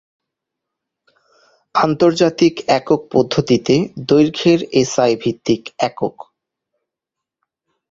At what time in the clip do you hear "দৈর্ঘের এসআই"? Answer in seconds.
4.09-5.13